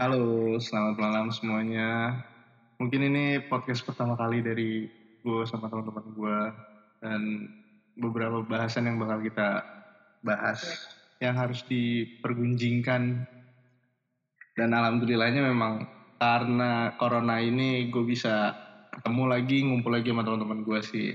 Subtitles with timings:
[0.00, 2.16] Halo, selamat malam semuanya.
[2.80, 4.88] Mungkin ini podcast pertama kali dari
[5.20, 6.38] gue sama teman-teman gue
[7.04, 7.20] dan
[8.00, 9.60] beberapa bahasan yang bakal kita
[10.24, 10.88] bahas
[11.20, 13.28] yang harus dipergunjingkan.
[14.56, 15.84] Dan alhamdulillahnya memang
[16.16, 18.56] karena corona ini gue bisa
[18.96, 21.12] ketemu lagi, ngumpul lagi sama teman-teman gue sih.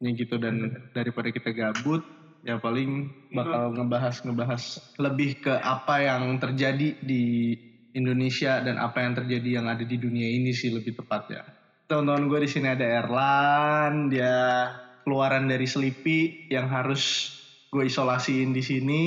[0.00, 2.00] Ini gitu dan daripada kita gabut,
[2.48, 7.24] ya paling bakal ngebahas ngebahas lebih ke apa yang terjadi di
[7.96, 11.40] Indonesia dan apa yang terjadi yang ada di dunia ini sih lebih tepatnya.
[11.88, 14.68] Teman-teman gue di sini ada Erlan, dia
[15.06, 17.32] keluaran dari Sleepy yang harus
[17.72, 19.04] gue isolasiin di sini.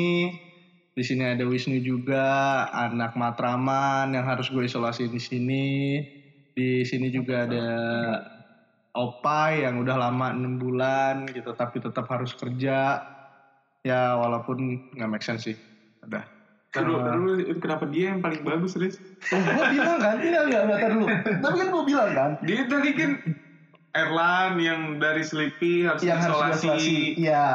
[0.96, 5.68] Di sini ada Wisnu juga, anak Matraman yang harus gue isolasiin di sini.
[6.56, 7.68] Di sini juga ada
[8.98, 13.00] Opai yang udah lama enam bulan gitu, tapi tetap harus kerja.
[13.86, 14.58] Ya walaupun
[14.98, 15.56] nggak make sense sih.
[16.04, 16.39] Udah.
[16.70, 19.02] Taruh, taruh, itu kenapa dia yang paling bagus, Riz?
[19.26, 21.08] Oh, gue bilang kan, enggak enggak tar dulu.
[21.42, 23.12] Tapi kan gue bilang kan, Dia tadi kan
[23.90, 26.62] Erlan yang dari Sleepy harus yang harus isolasi.
[26.62, 26.98] diisolasi.
[27.18, 27.46] Iya.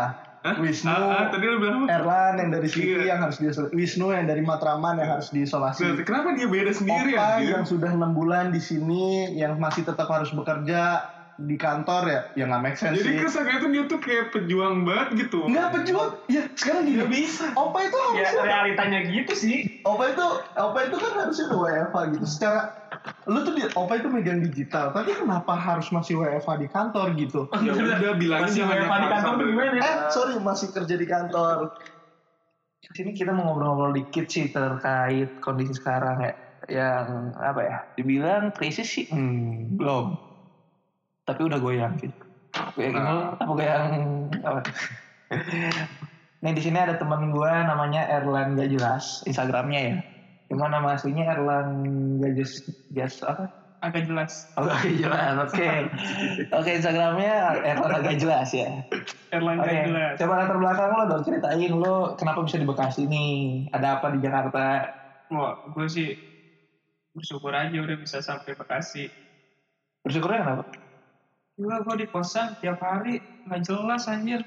[0.45, 0.55] Hah?
[0.61, 1.95] Wisnu, Ah, ah, tadi lu bilang apa?
[1.95, 3.07] Erlan yang dari Sleepy Iya.
[3.09, 3.71] yang harus diisolasi.
[3.73, 5.81] Wisnu yang dari Matraman yang harus diisolasi.
[5.81, 7.55] Nah, Kenapa dia beda sendiri Opa ya?
[7.55, 12.45] yang sudah enam bulan di sini, yang masih tetap harus bekerja di kantor ya, ya
[12.47, 13.23] nggak make sense Jadi sih.
[13.27, 15.51] kesannya tuh dia tuh kayak pejuang banget gitu.
[15.51, 16.97] Nggak pejuang, ya sekarang gini.
[17.03, 17.47] Nggak bisa.
[17.59, 21.97] Opa itu ya harusnya, realitanya gitu sih Opa itu, Opa itu kan harusnya udah WFH
[22.17, 22.25] gitu.
[22.25, 22.61] Secara
[23.27, 27.41] lu tuh di, Opa itu megang digital, tapi kenapa harus masih WFH di kantor gitu?
[27.67, 29.83] Ya udah bilangin masih jangan WFH di yang kantor gimana ya?
[29.83, 31.57] Eh, sorry masih kerja di kantor.
[32.85, 36.33] sini kita mau ngobrol-ngobrol dikit sih terkait kondisi sekarang ya
[36.69, 40.17] yang apa ya dibilang krisis sih hmm, belum
[41.25, 42.11] tapi udah goyang sih
[42.77, 43.35] goyang Nah.
[43.35, 43.85] apa goyang
[44.45, 44.61] apa
[46.45, 49.97] nih di sini ada teman gue namanya Erlan gak jelas Instagramnya ya
[50.53, 51.69] cuma nama aslinya Erlan
[52.21, 52.53] gak jelas
[52.93, 53.45] jelas apa
[53.85, 55.69] agak jelas Oh, gak jelas, oke.
[56.57, 58.81] Oke, Instagramnya Erlan agak jelas ya.
[59.29, 63.05] Erlang Oke, gak jelas coba latar belakang lo dong ceritain lo kenapa bisa di Bekasi
[63.05, 63.61] nih?
[63.77, 64.89] Ada apa di Jakarta?
[65.33, 66.09] wah gue sih
[67.13, 69.05] bersyukur aja udah bisa sampai Bekasi
[70.05, 70.65] Bersyukurnya kenapa?
[71.55, 73.23] Gila gue di kosan tiap hari.
[73.47, 74.41] Nggak jelas anjir.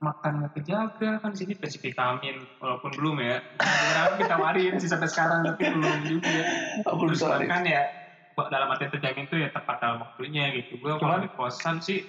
[0.00, 3.36] Makan nggak kejaga kan sini kasih vitamin walaupun belum ya.
[3.60, 6.40] Beberapa kita warin sih sampai sekarang tapi belum juga.
[6.88, 7.84] Oh, belum terus makan ya
[8.32, 10.80] buat dalam arti terjamin tuh ya tepat dalam waktunya gitu.
[10.80, 12.00] Gue kalau di kosan sih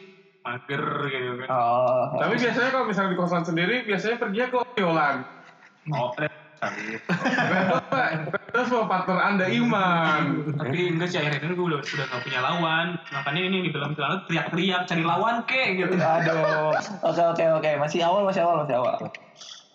[0.41, 1.49] mager gitu kan.
[1.51, 5.27] Oh, Tapi biasanya kalau misalnya di kosan sendiri, biasanya pergi ke Yolan.
[5.91, 6.13] oh
[6.61, 8.13] eh,
[8.51, 10.53] Itu semua partner Anda Iman.
[10.59, 13.97] tapi enggak sih akhirnya ini gue udah sudah gak punya lawan makanya ini di dalam
[13.97, 16.77] celana teriak-teriak cari lawan kek gitu Aduh.
[17.01, 18.97] Oke oke oke, masih awal masih awal masih awal.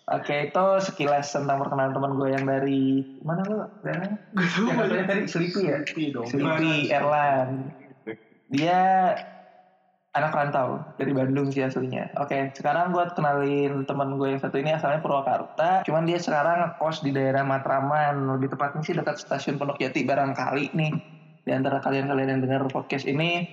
[0.07, 3.67] Oke, itu sekilas tentang perkenalan teman gue yang dari mana lo?
[3.83, 4.07] Dari
[4.39, 5.83] yang katanya dari Sleepy ya?
[5.83, 7.75] Sleepy Erlan.
[8.47, 8.79] Dia
[10.17, 12.09] anak rantau dari Bandung sih aslinya.
[12.17, 15.85] Oke, sekarang gue kenalin teman gue yang satu ini asalnya Purwakarta.
[15.85, 18.37] Cuman dia sekarang ngekos di daerah Matraman.
[18.37, 20.91] Lebih tepatnya sih dekat stasiun Pondok Jati barangkali nih.
[21.47, 23.45] Di antara kalian-kalian yang dengar podcast ini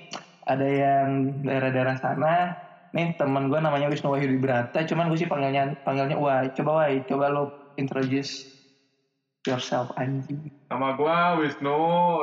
[0.45, 2.57] ada yang daerah-daerah sana.
[2.95, 4.83] Nih teman gue namanya Wisnu Wahyudi Brata.
[4.87, 6.51] Cuman gue sih panggilnya panggilnya Wai.
[6.55, 8.54] Coba Wai, coba lo introduce
[9.45, 10.49] yourself anjing.
[10.73, 11.77] Nama gua Wisnu.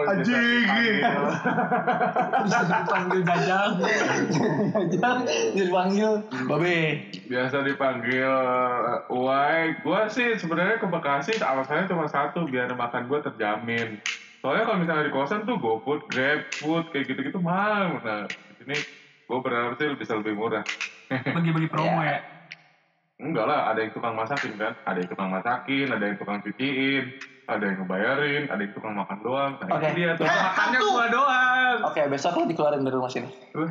[0.09, 0.65] Anjing.
[2.41, 3.77] bisa dipanggil gajah
[4.89, 5.17] Jangan
[5.53, 6.11] dipanggil
[6.49, 7.05] Babe.
[7.29, 9.77] Biasa dipanggil uh, Uai.
[9.85, 14.01] Gua sih sebenarnya ke Bekasi alasannya cuma satu, biar makan gua terjamin.
[14.41, 18.01] Soalnya kalau misalnya di kosan tuh GoFood, GrabFood, kayak gitu-gitu mahal.
[18.01, 18.77] Nah, di sini
[19.29, 20.65] gua berharap sih bisa lebih murah.
[21.11, 22.40] bagi-bagi promo ya
[23.21, 27.13] Enggak lah, ada yang tukang masakin kan, ada yang tukang masakin, ada yang tukang cuciin,
[27.45, 29.51] ada yang ngebayarin, ada yang tukang makan doang.
[29.61, 29.93] Nah, Oke.
[29.93, 30.25] itu dia tuh.
[30.25, 30.89] Eh, Makannya satu.
[30.89, 31.77] gua doang.
[31.85, 33.29] Oke, besok lo dikeluarin dari rumah sini.
[33.53, 33.69] Tuh.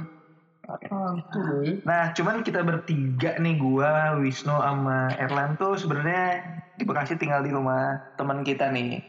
[1.82, 6.46] Nah, cuman kita bertiga nih, gua, Wisnu, sama Erlan tuh sebenarnya
[6.78, 9.02] di Bekasi tinggal di rumah teman kita nih.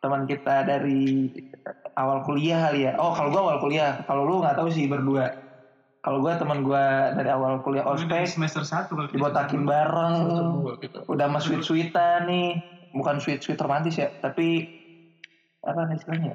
[0.00, 1.28] Teman kita dari
[2.00, 2.96] awal kuliah kali ya.
[2.96, 4.00] Oh, kalau gua awal kuliah.
[4.08, 5.28] Kalau lu nggak tahu sih berdua.
[6.06, 10.14] Kalau gua teman gua dari awal kuliah ospek semester 1 kalau dibotakin bareng.
[10.78, 11.02] gitu.
[11.10, 12.62] Udah sama sweet-sweetan nih.
[12.94, 14.70] Bukan sweet-sweet romantis ya, tapi
[15.66, 16.32] apa nih istilahnya?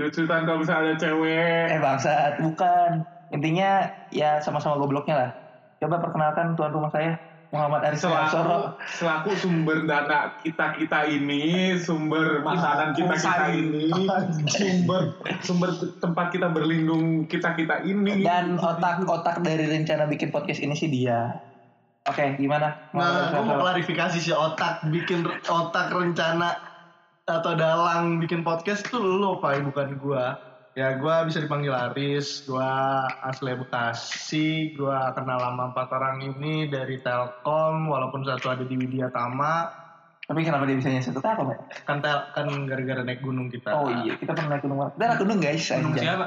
[0.00, 1.66] Cucian kalau misalnya ada cewek.
[1.76, 3.04] Eh bangsat, bukan.
[3.28, 5.30] Intinya ya sama-sama gobloknya lah.
[5.76, 7.20] Coba perkenalkan tuan rumah saya,
[7.52, 13.92] Muhammad Aris selaku, selaku sumber dana kita kita ini, sumber makanan kita kita ini,
[14.56, 15.12] sumber
[15.44, 15.70] sumber
[16.00, 18.24] tempat kita berlindung kita kita ini.
[18.24, 21.44] Dan otak-otak dari rencana bikin podcast ini sih dia.
[22.08, 22.88] Oke, gimana?
[22.96, 26.56] Nah, gue mau klarifikasi sih otak bikin otak rencana
[27.28, 33.04] atau dalang bikin podcast itu lu Pak bukan gua ya gua bisa dipanggil Aris gua
[33.20, 39.12] asli Bekasi gua kenal lama empat orang ini dari Telkom walaupun satu ada di Widya
[39.12, 39.68] Tama
[40.22, 41.58] Tapi kenapa dia bisa nyasar ke Telkom ya?
[41.84, 44.78] kan tel kan gara-gara naik gunung kita Oh iya, kita pernah naik gunung.
[44.94, 45.64] Kita naik gunung guys.
[45.68, 46.04] Gunung anjay.
[46.08, 46.26] siapa?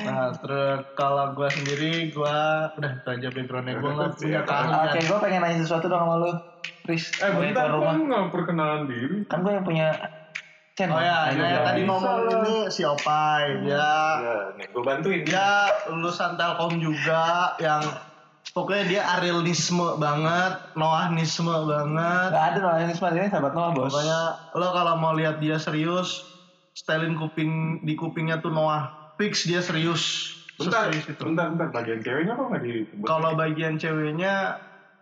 [0.00, 5.04] nah terus kalau gua sendiri gua udah itu aja backgroundnya gua nggak punya Oke, keahlian
[5.04, 6.32] gue pengen nanya sesuatu dong sama lu.
[6.80, 9.28] Chris, Eh bentar, kan nggak perkenalan diri.
[9.28, 9.92] Kan gue yang punya
[10.80, 10.96] channel.
[10.96, 11.66] oh ya Ayo, ya, guys.
[11.68, 13.76] tadi ngomong ini si Opai dia
[14.16, 15.20] Ya, nih gue bantuin.
[15.22, 15.48] dia
[15.86, 17.24] lulusan Telkom juga
[17.56, 17.84] yang
[18.50, 22.28] pokoknya dia Arielnisme banget, Noahnisme banget.
[22.30, 23.92] Gak ada Noah ini sahabat Noah bos.
[23.92, 24.20] Pokoknya
[24.52, 26.24] lo kalau mau lihat dia serius,
[26.72, 28.88] setelin kuping di kupingnya tuh Noah.
[29.14, 30.32] Fix dia serius.
[30.56, 31.68] Bentar, bentar, bentar.
[31.72, 33.06] Bagian ceweknya kok nggak disebut?
[33.06, 34.60] Kalau bagian ceweknya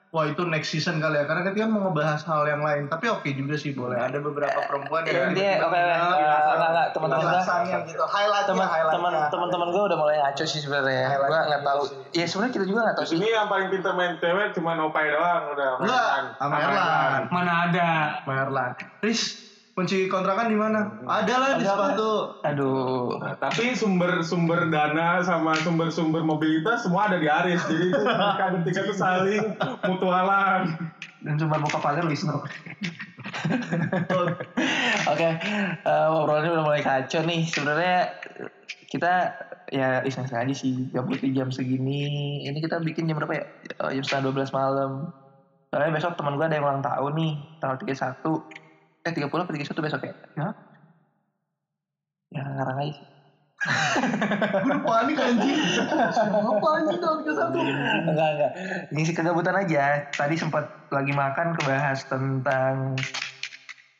[0.08, 2.88] Wah itu next season kali ya, karena kita mau ngebahas hal yang lain.
[2.88, 4.00] Tapi oke juga sih boleh.
[4.00, 5.76] Ada beberapa perempuan Ya, yang dia oke.
[5.76, 7.80] Enggak teman-teman gue.
[7.84, 8.04] Gitu,
[8.48, 11.12] Teman teman teman-teman gue udah mulai ngaco sih sebenarnya.
[11.12, 11.82] Highlight Gue nggak gitu tahu.
[12.16, 13.14] Ya sebenarnya kita juga nggak tahu sih.
[13.20, 15.68] sini yang paling pintar main cewek cuma Opai doang udah.
[15.76, 16.24] sama Enggak, Erlan.
[16.40, 17.22] sama Erlan.
[17.28, 17.88] Mana ada?
[18.24, 18.70] Merlan.
[19.04, 19.22] Riz,
[19.78, 20.90] kunci kontrakan di mana?
[21.06, 22.34] Ada lah di sepatu.
[22.42, 23.14] Aduh.
[23.22, 27.62] Nah, tapi sumber-sumber dana sama sumber-sumber mobilitas semua ada di Aris.
[27.70, 29.54] Jadi itu mereka bertiga tuh saling
[29.86, 30.74] mutualan.
[31.22, 32.42] Dan cuma buka pagar listener.
[35.14, 35.28] Oke,
[35.78, 37.46] eh, obrolannya udah mulai kacau nih.
[37.46, 38.18] Sebenarnya
[38.90, 39.30] kita
[39.70, 42.42] ya iseng-iseng aja sih gabut di jam segini.
[42.50, 43.44] Ini kita bikin jam berapa ya?
[43.86, 45.14] Eh, jam setengah 12 malam.
[45.70, 47.32] Soalnya besok teman gue ada yang ulang tahun nih,
[47.62, 48.67] tanggal 31.
[49.08, 50.14] Eh 30 apa 31 besok ya?
[50.36, 50.48] Ya.
[52.28, 53.06] Ya ngarang aja sih.
[54.62, 55.56] Gue panik anjing.
[56.30, 57.58] Apa anjing dong ke satu?
[58.04, 58.50] enggak enggak
[58.92, 62.94] ngisi kegabutan aja tadi sempat lagi makan kebahas tentang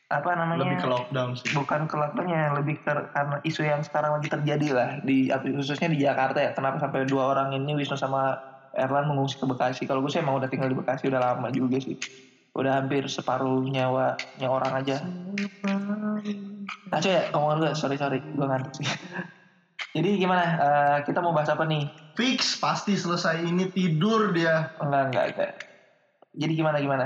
[0.09, 1.53] apa namanya Lebih ke lockdown sih.
[1.53, 6.01] bukan ke lockdownnya lebih ke karena isu yang sekarang lagi terjadi lah di khususnya di
[6.01, 8.33] Jakarta ya kenapa sampai dua orang ini Wisnu sama
[8.73, 11.77] Erlan mengungsi ke Bekasi kalau gue sih emang udah tinggal di Bekasi udah lama juga
[11.77, 11.93] sih
[12.53, 14.97] udah hampir separuh nyawanya orang aja.
[16.89, 18.73] Ngaco ya omongan gue sorry sorry gue ngantuk.
[18.77, 18.87] Sih
[19.95, 20.43] jadi gimana?
[20.57, 21.85] Eh, kita mau bahas apa nih?
[22.17, 24.73] Fix pasti selesai ini tidur dia.
[24.81, 25.51] enggak enggak enggak.
[26.35, 27.05] Jadi gimana gimana?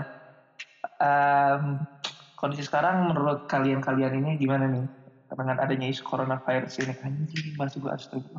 [1.00, 1.80] Em,
[2.36, 4.84] kondisi sekarang menurut kalian-kalian ini gimana nih?
[5.34, 8.38] Dengan adanya isu coronavirus ini anjing masih gue astaga.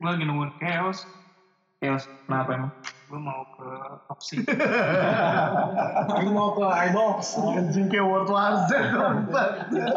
[0.00, 1.04] Gue lagi nungguin chaos.
[1.78, 2.04] chaos?
[2.24, 2.72] Kenapa emang
[3.10, 3.66] Gue mau ke
[4.06, 4.38] opsi.
[4.38, 7.42] Ini mau ke iBox.
[7.42, 8.78] Anjing kayak World War Z.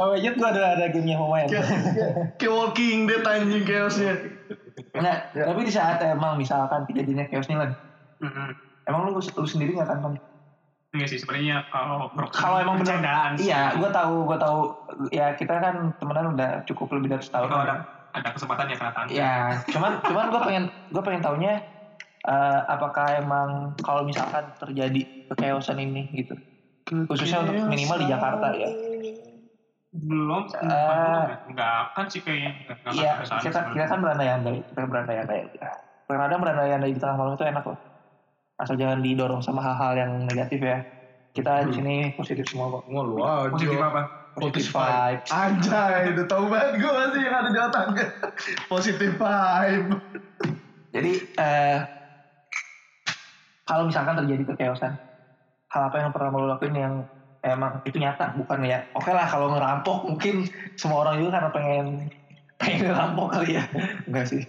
[0.01, 4.13] oh iya gue ada ada game yang mau main Kayak Walking Dead anjing chaosnya.
[4.89, 7.69] enggak tapi di saat emang misalkan kejadiannya chaos nih lah
[8.18, 8.50] Mhm.
[8.83, 10.15] emang lu, lu sendiri nggak kan Bang?
[10.94, 12.98] Iya sih sebenarnya kalau kalau emang sih.
[13.44, 14.60] iya gue tahu gue tahu
[15.10, 17.75] ya kita kan temenan udah cukup lebih dari setahun kalau ada
[18.13, 19.10] ada kesempatan ya kena tangga.
[19.12, 19.33] Ya,
[19.68, 21.54] cuman cuman gue pengen gue pengen taunya
[22.24, 26.36] eh, apakah emang kalau misalkan terjadi kekeosan ini gitu,
[27.08, 28.70] khususnya untuk minimal di Jakarta ya.
[29.94, 31.38] Belum, Eh, belum ya.
[31.54, 32.52] Nggak akan sih kayaknya.
[32.98, 33.12] Iya,
[33.46, 35.46] kita, kita kan berandai-andai, kita berandai-andai.
[36.10, 37.78] Kadang berandai-andai di tengah malam itu enak loh.
[38.58, 40.81] Asal jangan didorong sama hal-hal yang negatif ya.
[41.34, 42.86] Kita di sini positif semua kok.
[42.90, 43.50] Wah lu aja.
[43.54, 44.02] Positif apa?
[44.34, 45.30] Positif vibes.
[45.30, 48.06] Anjay, udah tau banget gue masih yang ada di otaknya.
[48.72, 49.89] Positive vibe.
[50.94, 51.77] Jadi eh
[53.63, 54.93] kalau misalkan terjadi kekeosan,
[55.72, 56.93] hal apa yang pernah lo lakuin yang
[57.39, 58.84] emang itu nyata bukan ya?
[58.96, 60.43] Oke lah kalau ngerampok mungkin
[60.75, 61.86] semua orang juga karena pengen
[62.60, 63.63] pengen ngerampok kali ya,
[64.08, 64.43] enggak sih?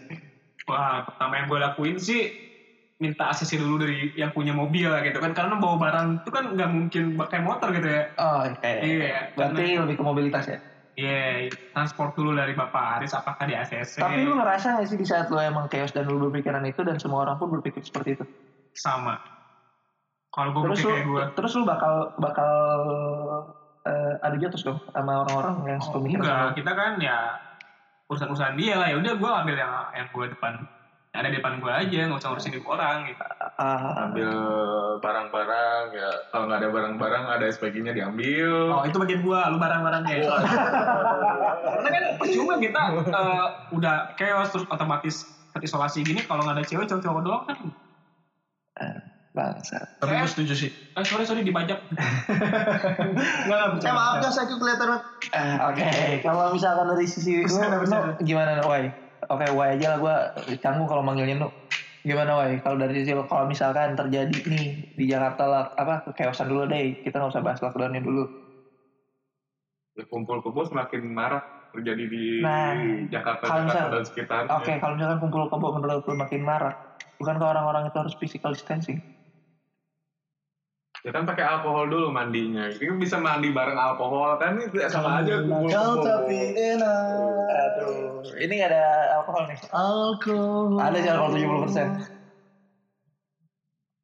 [0.64, 2.30] Wah, pertama yang gue lakuin sih
[2.94, 6.44] minta ACC dulu dari yang punya mobil lah gitu kan karena bawa barang itu kan
[6.54, 10.58] nggak mungkin pakai motor gitu ya Oh kayak iya berarti karena- lebih ke mobilitas ya.
[10.94, 15.02] iya transport dulu dari bapak Aris apakah di ACC Tapi lu ngerasa gak sih di
[15.02, 18.24] saat lu emang chaos dan lu berpikiran itu dan semua orang pun berpikir seperti itu?
[18.74, 19.16] Sama.
[20.34, 22.52] Kalau gue Terus lu, kayak gue terus lu bakal bakal
[23.86, 26.22] eh, adu jotos dong sama orang-orang yang oh, sepemikiran?
[26.26, 26.54] sama enggak.
[26.58, 27.18] Kita kan ya
[28.10, 28.86] urusan-urusan dia lah.
[28.90, 30.52] Ya udah gue ambil yang yang gue depan
[31.14, 31.98] yang ada di depan gue aja.
[32.10, 33.22] Nggak usah ngurusin hidup orang gitu.
[33.54, 34.30] Ah, Ambil
[34.98, 36.10] barang-barang ya.
[36.34, 38.74] Kalau nggak ada barang-barang ada SPG-nya diambil.
[38.74, 40.16] oh itu bagian gue lu barang-barangnya.
[41.62, 46.26] Karena kan percuma kita eh, udah chaos terus otomatis terisolasi gini.
[46.26, 47.58] Kalau nggak ada cewek cowok-cowok doang kan
[49.34, 49.82] bangsa.
[49.98, 50.70] Tapi gue setuju sih.
[50.70, 53.18] eh sorry sorry dibajak nggak
[53.50, 53.98] nggak Eh bercanda.
[53.98, 55.02] maaf guys, saya kelihatan.
[55.26, 55.86] Eh, Oke,
[56.22, 58.94] kalau misalkan dari sisi lu, lu gimana Wai?
[59.26, 60.14] Oke, Wai aja lah gue
[60.56, 61.50] canggung kalau manggilnya lu.
[62.00, 62.62] Gimana Wai?
[62.62, 66.94] Kalau dari sisi kalau misalkan terjadi nih di Jakarta lah, apa kekeosan dulu deh.
[67.02, 68.30] Kita nggak usah bahas lockdownnya dulu.
[69.94, 71.42] Ya, kumpul-kumpul semakin marah
[71.74, 74.50] terjadi di Nah, Jakarta, kalau Jakarta misal- dan sekitarnya.
[74.52, 76.74] Oke, kalau misalkan kumpul kebo menurut lo makin marah,
[77.18, 79.02] bukankah orang-orang itu harus physical distancing?
[81.04, 82.64] Ya kan pakai alkohol dulu mandinya.
[82.72, 86.00] Ini kan bisa mandi bareng alkohol kan ini sama aja kumpul-kumpul.
[86.00, 87.44] tapi enak.
[87.52, 88.84] Aduh, ini nggak ada
[89.20, 89.60] alkohol nih.
[89.68, 90.80] Alkohol.
[90.80, 91.88] Ada sih alkohol 70%.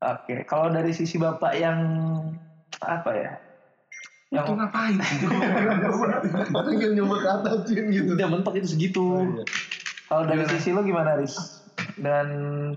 [0.01, 1.81] Oke, kalau dari sisi bapak yang
[2.85, 3.33] apa ya?
[4.29, 4.97] Yang Itu ngapain?
[6.69, 8.13] Pengen nyebut kata gitu.
[8.13, 9.05] udah mentok itu segitu.
[9.09, 9.45] Oh, iya.
[10.05, 11.60] Kalau dari sisi lo gimana, Riz?
[12.01, 12.27] Dengan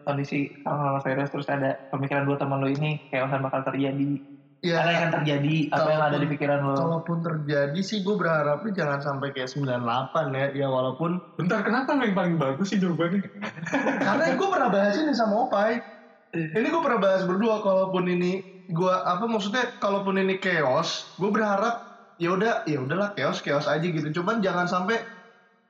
[0.04, 4.20] kondisi coronavirus terus ada pemikiran dua teman lo ini keosan bakal terjadi.
[4.64, 5.56] Ya, Apa yang akan terjadi?
[5.76, 6.76] Apa yang ada di pikiran lo?
[6.80, 10.46] Kalaupun terjadi sih gue berharapnya jangan sampai kayak 98 ya.
[10.56, 13.28] Ya walaupun Bentar, kenapa yang paling bagus sih jawabannya?
[14.08, 15.84] karena gue pernah bahas ini sama Opai.
[16.32, 18.40] Ini gue pernah bahas berdua kalaupun ini
[18.72, 21.84] gue apa maksudnya kalaupun ini chaos, gue berharap
[22.16, 24.16] ya udah ya udahlah chaos chaos aja gitu.
[24.16, 25.04] Cuman jangan sampai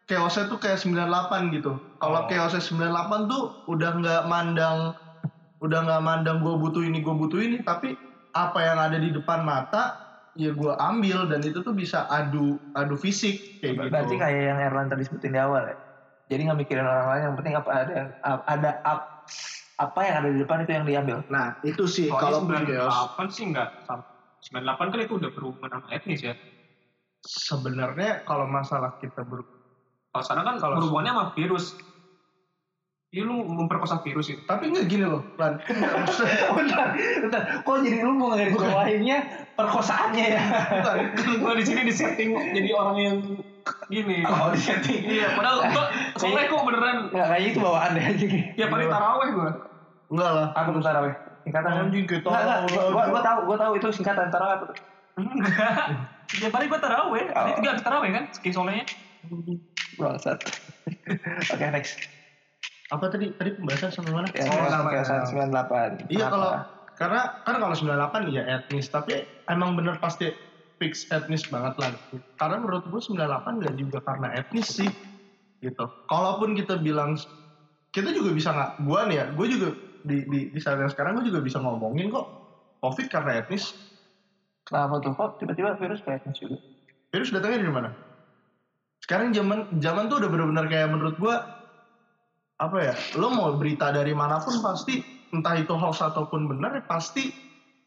[0.10, 1.80] chaosnya tuh kayak 98 gitu.
[2.02, 2.28] Kalau Oh.
[2.28, 4.92] chaosnya 98 tuh udah nggak mandang
[5.64, 7.96] udah nggak mandang gue butuh ini gue butuh ini tapi
[8.36, 9.96] apa yang ada di depan mata
[10.36, 13.92] ya gue ambil dan itu tuh bisa adu adu fisik kayak gitu.
[13.94, 15.76] Berarti kayak yang Erlan tadi sebutin di awal ya.
[16.28, 17.96] Jadi nggak mikirin orang lain, yang penting apa ada
[18.48, 19.08] ada ap-
[19.80, 21.18] apa yang ada di depan itu yang diambil.
[21.32, 23.68] Nah itu sih Kalau kalau chaos 98 sih enggak.
[24.44, 26.34] 98 kan itu udah berhubungan sama etnis ya.
[27.24, 29.48] sebenarnya kalau masalah kita ber
[30.14, 31.66] Kalau sana kan Kalau- berhubungannya sama virus.
[33.10, 34.42] Iya lu memperkosa virus itu.
[34.44, 35.62] tapi nggak gini loh Lan
[36.58, 37.42] bentar, bentar.
[37.62, 39.18] Kok jadi lu mau ngegaris bawahinnya
[39.54, 40.42] perkosaannya ya?
[40.74, 40.98] bukan
[41.38, 43.16] Gua di sini disetting jadi orang yang
[43.86, 44.26] gini.
[44.26, 45.06] Oh, di setting.
[45.06, 48.32] Iya, padahal gua soalnya kok beneran Nggak kayaknya itu bawaan deh anjing.
[48.54, 49.50] tiap hari taraweh gua.
[50.10, 51.14] enggak lah Apa tuh taraweh?
[51.44, 51.72] Singkatan.
[51.84, 52.86] anjing kita Enggak, enggak.
[52.90, 54.58] Gua, gua tahu, gua tahu itu singkatan taraweh?
[55.14, 55.86] Enggak.
[56.34, 57.24] Tiap hari gua taraweh.
[57.30, 57.56] Hari Oh.
[57.58, 58.86] tiga taraweh kan, saking solehnya.
[59.98, 60.40] Bangsat.
[61.54, 61.96] Oke, next.
[62.92, 65.26] apa tadi tadi pembahasan sama mana Ya, sama.
[65.26, 66.06] 98.
[66.14, 66.62] iya kalau
[66.94, 69.18] karena kan kalau 98 ya etnis tapi
[69.50, 70.30] emang bener pasti
[70.78, 71.92] fix etnis banget lah
[72.38, 74.90] karena menurut gue 98 nggak juga karena etnis sih
[75.64, 77.18] gitu kalaupun kita bilang
[77.90, 79.68] kita juga bisa nggak gue nih ya gue juga
[80.04, 82.30] di di di saat yang sekarang gue juga bisa ngomongin kok
[82.78, 83.74] covid karena etnis
[84.64, 85.12] Kenapa tuh?
[85.12, 86.58] Kok tiba-tiba virus kayak etnis juga?
[87.12, 87.90] virus datangnya dari mana?
[89.14, 91.46] Sekarang zaman zaman tuh udah benar-benar kayak menurut gua
[92.58, 92.98] apa ya?
[93.14, 97.30] Lo mau berita dari mana pun pasti entah itu hoax ataupun benar pasti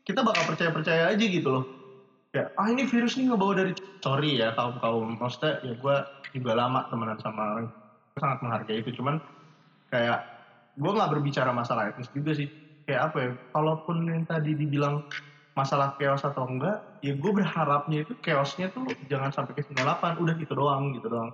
[0.06, 1.66] kita bakal percaya-percaya aja gitu loh.
[2.30, 6.54] Ya, ah ini virus nih ngebawa dari sorry ya kaum kaum maksudnya ya gua juga
[6.54, 7.66] lama temenan sama orang
[8.14, 9.18] sangat menghargai itu cuman
[9.90, 10.22] kayak
[10.78, 12.46] gua nggak berbicara masalah etnis juga sih
[12.86, 15.02] kayak apa ya kalaupun yang tadi dibilang
[15.58, 20.34] masalah chaos atau enggak ya gue berharapnya itu chaosnya tuh jangan sampai ke 98 udah
[20.42, 21.30] gitu doang gitu doang.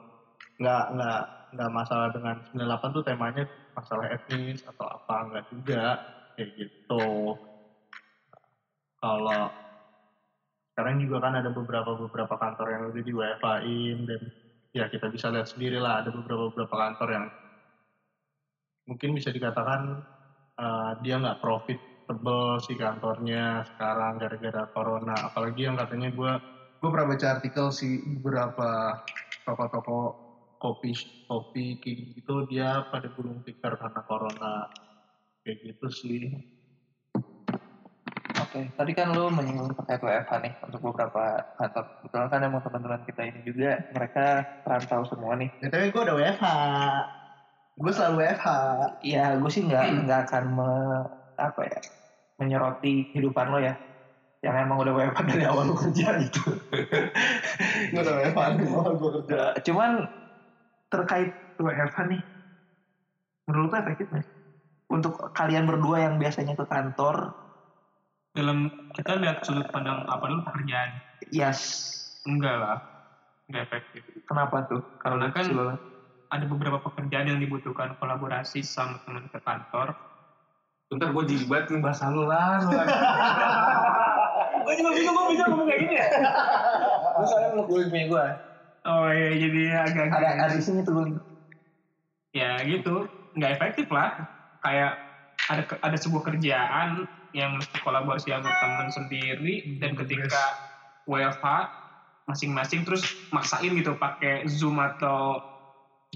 [0.61, 1.21] Nggak nggak
[1.53, 3.43] nggak masalah dengan 98 tuh temanya
[3.77, 5.83] masalah etnis atau apa enggak juga
[6.37, 7.03] kayak gitu.
[9.03, 9.51] Kalau
[10.73, 14.21] sekarang juga kan ada beberapa beberapa kantor yang udah di WFA-in dan
[14.73, 17.27] ya kita bisa lihat sendiri lah ada beberapa beberapa kantor yang
[18.89, 19.81] mungkin bisa dikatakan
[20.61, 21.39] eh, dia nggak
[22.03, 25.15] profitable si kantornya sekarang gara-gara corona.
[25.31, 26.33] Apalagi yang katanya gue
[26.83, 28.99] gue pernah baca artikel si beberapa
[29.47, 30.19] toko-toko
[30.59, 30.91] kopi
[31.31, 34.67] kopi kayak gitu dia pada gulung tikar karena corona.
[35.47, 36.27] Kayak gitu sih.
[38.43, 41.85] Oke, tadi kan lu menyinggung terkait WFH nih untuk beberapa kantor.
[42.03, 44.27] Kebetulan kan emang teman-teman kita ini juga mereka
[44.67, 45.49] perantau semua nih.
[45.63, 46.47] ya, tapi gue udah WFH.
[47.79, 48.47] Gue selalu WFH.
[49.01, 50.71] Iya, gue sih nggak nggak akan me,
[51.43, 51.79] apa ya
[52.39, 53.75] menyoroti kehidupan lo ya.
[54.43, 56.43] Yang emang udah WFH dari awal lu kerja gitu.
[57.95, 59.91] gue udah WFH dari awal gue kerja Cuman
[60.91, 61.31] terkait
[61.63, 62.23] WFH nih,
[63.47, 64.27] menurut lo efektif nggak?
[64.91, 67.31] Untuk kalian berdua yang biasanya ke kantor,
[68.33, 68.65] Dalam
[68.97, 70.97] kita lihat sudut pandang apa dulu pekerjaan.
[71.29, 71.61] yes,
[72.25, 72.77] Enggak lah.
[73.47, 74.03] Enggak efektif.
[74.25, 74.81] kenapa tuh?
[74.99, 75.69] Kalau Karena kan- lo,
[76.33, 79.93] Ada beberapa pekerjaan yang dibutuhkan kolaborasi sama teman ke kantor.
[80.93, 82.61] Bentar gue jilbat nih bahasa lu lah.
[84.63, 86.07] Gue juga bingung kok bisa ngomong kayak gini ya.
[87.17, 88.27] gue soalnya lu kulit punya gue.
[88.83, 91.07] Oh iya, jadi agak Ada ada isinya tuh gue.
[92.33, 93.05] ya gitu
[93.37, 94.17] nggak efektif lah
[94.65, 94.97] kayak
[95.53, 97.05] ada ada sebuah kerjaan
[97.37, 100.61] yang mesti kolaborasi sama teman sendiri dan ketika
[101.09, 101.69] WFH
[102.29, 105.41] masing-masing terus maksain gitu pakai Zoom atau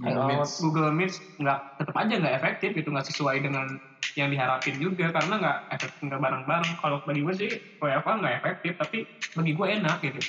[0.01, 0.41] Google Meet.
[0.61, 3.67] Google Meet nggak tetap aja nggak efektif gitu nggak sesuai dengan
[4.15, 8.73] yang diharapin juga karena nggak efektif nggak bareng-bareng kalau bagi gue sih WFA nggak efektif
[8.77, 8.99] tapi
[9.33, 10.21] bagi gue enak gitu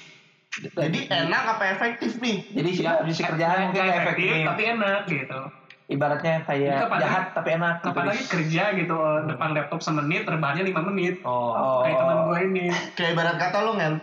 [0.74, 2.42] Jadi enak apa efektif nih?
[2.48, 2.82] Jadi si,
[3.12, 4.34] si kerjaan mungkin nggak nggak efektif.
[4.48, 5.40] tapi enak gitu
[5.88, 7.74] Ibaratnya kayak apalagi- jahat tapi enak.
[7.78, 7.88] gitu.
[7.88, 11.54] apalagi kerja gitu depan laptop semenit rebahannya lima menit Oh.
[11.54, 11.80] Oh.
[11.82, 13.94] kayak teman gue ini Kayak ibarat kata lu ngen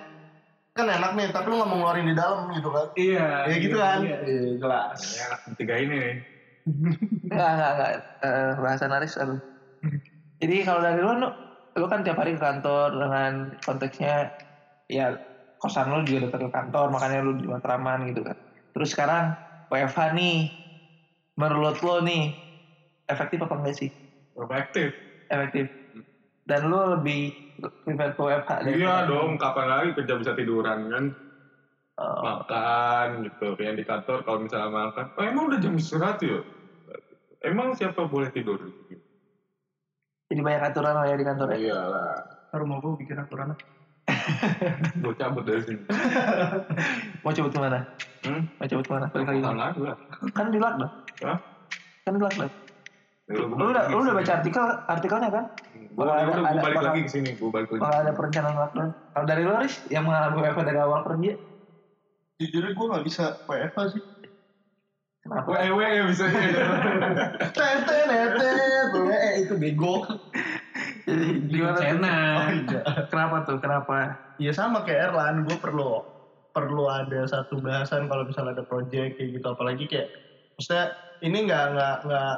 [0.72, 3.76] kan enak nih tapi lu nggak mau ngeluarin di dalam gitu kan iya ya gitu
[3.76, 4.16] kan Iya.
[4.20, 6.14] Iya, jelas Ya, tiga ini nih.
[7.24, 7.90] Enggak, enggak, enggak.
[8.20, 9.38] Eh, bahasa naris aduh.
[10.40, 11.28] Jadi kalau dari lu, lu,
[11.78, 14.30] lu kan tiap hari ke kantor dengan konteksnya
[14.90, 15.16] ya
[15.56, 18.36] kosan lu juga dekat ke kantor, makanya lu di Matraman gitu kan.
[18.76, 19.32] Terus sekarang
[19.72, 20.52] WFH nih,
[21.40, 22.36] menurut lu nih
[23.08, 23.90] efektif apa enggak sih?
[24.36, 24.92] Efektif.
[25.30, 25.64] Efektif.
[26.44, 27.32] Dan lu lebih
[27.86, 31.04] prefer ke WFH Iya dong, kapan lagi kerja bisa tiduran kan?
[31.94, 33.54] Oh, Makan gitu.
[33.54, 35.04] Kayak di kantor kalau misalnya makan.
[35.14, 36.42] Oh emang udah jam istirahat ya?
[37.44, 38.58] Emang siapa boleh tidur?
[40.24, 41.56] Jadi banyak aturan lah ya di kantor ya.
[41.60, 42.16] Iyalah.
[42.48, 43.50] baru mau gue bikin aturan
[45.02, 45.80] Gue cabut dari sini.
[47.20, 47.78] Mau coba ke mana?
[48.22, 48.42] Hmm?
[48.54, 49.06] Mau coba ke mana?
[49.10, 49.40] Balik lagi.
[49.42, 49.96] Lagi lah.
[50.30, 50.90] Kan di lockdown.
[51.24, 51.38] Hah?
[52.04, 52.50] Kan di lockdown.
[53.24, 55.44] Ya, Lu udah, lu udah baca artikel artikelnya kan?
[55.74, 57.30] Gue Bakal ada- udah, gue ada- balik bakal- lagi ke sini.
[57.34, 57.80] Gue balik lagi.
[57.80, 58.88] Bakal ada perencanaan lockdown.
[59.10, 61.32] Kalau dari lu Riz, yang mengalami WFH dari awal kerja,
[62.36, 64.02] jujur gue nggak bisa WFH sih
[65.24, 65.44] kenapa?
[65.48, 66.24] Gue ewe ya bisa.
[67.56, 68.52] tete tete
[68.92, 70.04] tuh eh itu bego
[71.08, 71.78] Jadi gimana?
[71.80, 73.56] Cena oh iya Kenapa tuh?
[73.58, 74.20] Kenapa?
[74.34, 76.02] ya sama kayak Erlan gue perlu
[76.54, 80.08] perlu ada satu bahasan kalau misalnya ada project kayak gitu apalagi kayak
[80.54, 82.36] maksudnya ini nggak nggak nggak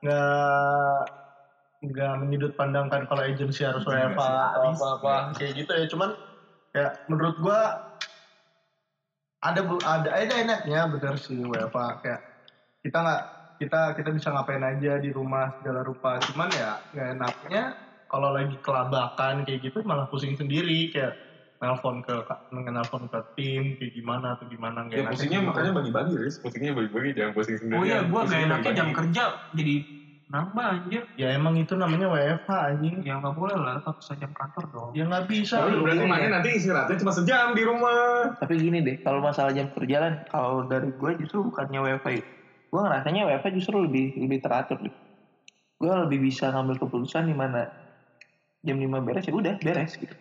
[0.00, 1.00] nggak
[1.80, 6.10] nggak menyudut pandangkan kalau agensi harus WFH atau apa apa kayak gitu ya cuman
[6.76, 7.60] ya menurut gue
[9.40, 12.20] ada bu- ada ada enaknya bener sih WFH kayak
[12.84, 13.22] kita nggak
[13.60, 17.62] kita kita bisa ngapain aja di rumah segala rupa cuman ya nggak enaknya
[18.08, 21.16] kalau lagi kelabakan kayak gitu malah pusing sendiri kayak
[21.60, 22.16] nelpon ke
[22.52, 25.48] nelpon ke tim kayak gimana atau gimana nggak Ya enaknya pusingnya gitu.
[25.52, 26.36] makanya bagi-bagi, Riz.
[26.40, 27.76] Pusingnya bagi-bagi, jangan pusing sendiri.
[27.76, 28.96] oh iya gue gak enaknya jam bagi-bagi.
[28.96, 29.74] kerja jadi
[30.30, 34.64] nambah anjir ya emang itu namanya WFH anjing ya nggak boleh lah tetap jam kantor
[34.70, 35.82] dong ya nggak bisa Tapi lu.
[35.82, 38.30] berarti mana nanti istirahatnya cuma sejam di rumah.
[38.38, 42.24] Tapi gini deh, kalau masalah jam kerja kan, kalau dari gue justru bukannya WFH ya.
[42.70, 44.94] Gue ngerasanya WFH justru lebih lebih teratur deh.
[45.80, 47.66] Gue lebih bisa ngambil keputusan di mana
[48.62, 50.14] jam 5 beres ya udah beres gitu.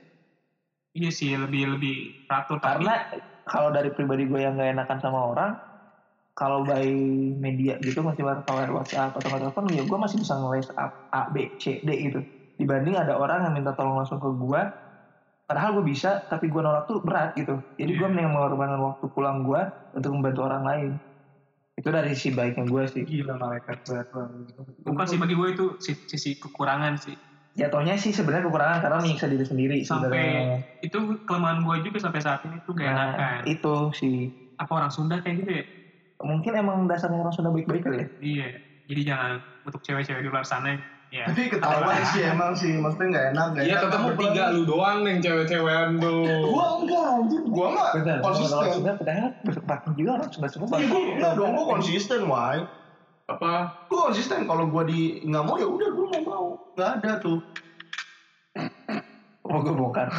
[0.98, 1.96] iya sih lebih lebih
[2.26, 2.94] teratur tapi Karena
[3.46, 5.52] kalau dari pribadi gue yang gak enakan sama orang,
[6.40, 6.88] kalau by
[7.36, 11.52] media gitu masih wartawan WhatsApp atau telepon, ya gue masih bisa nge A, A, B,
[11.60, 12.24] C, D gitu.
[12.56, 14.62] Dibanding ada orang yang minta tolong langsung ke gue,
[15.44, 17.60] padahal gue bisa, tapi gue nolak tuh berat gitu.
[17.76, 18.12] Jadi gue Iya.
[18.16, 19.62] mending mengorbankan waktu pulang gue
[20.00, 20.92] untuk membantu orang lain.
[21.80, 23.04] Itu dari sisi baiknya gue sih.
[23.08, 24.52] gila malaikat berat banget
[24.84, 27.16] bukan sih bagi gue itu sisi, kekurangan sih
[27.56, 30.60] Jatuhnya sih sebenarnya kekurangan karena menyiksa diri sendiri Sampai sebenarnya.
[30.86, 34.16] itu kelemahan gue juga sampai saat ini tuh gak Nah, enakan itu sih.
[34.60, 35.64] apa orang Sunda kayak gitu ya
[36.20, 38.08] Mungkin emang dasarnya orang sudah baik-baik kali ya.
[38.20, 38.50] iya
[38.90, 39.32] jadi jangan
[39.64, 40.76] untuk cewek-cewek di luar sana.
[41.10, 45.18] Ya tapi ketahuan sih emang sih maksudnya nggak enak Iya ketemu tiga lu doang nih
[45.18, 46.22] cewek-cewekan tuh.
[46.46, 47.90] gua enggak anjir gua mah
[48.22, 48.70] konsisten.
[48.78, 50.78] Sunda padahal berpakai juga orang Sunda semua.
[50.78, 50.86] Iya,
[51.18, 52.62] gua dong gua konsisten why
[53.26, 53.74] Apa?
[53.90, 56.46] gua konsisten kalau gua di nggak mau ya udah gua nggak mau.
[56.78, 57.40] Nggak ada tuh.
[59.50, 60.14] Oh, gue bongkar.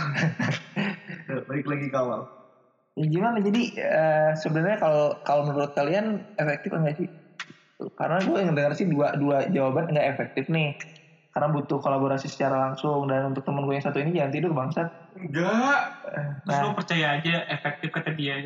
[1.47, 2.27] balik lagi ke awal.
[2.27, 2.40] Ya,
[2.97, 3.39] gimana?
[3.39, 7.09] Jadi eh, sebenarnya kalau kalau menurut kalian efektif enggak sih?
[7.97, 10.75] Karena gue yang dengar sih dua dua jawaban enggak efektif nih.
[11.31, 14.89] Karena butuh kolaborasi secara langsung dan untuk temen gue yang satu ini jangan tidur bangsat.
[15.15, 15.95] Enggak.
[16.43, 16.67] terus Nah.
[16.67, 18.43] lu percaya aja efektif kata dia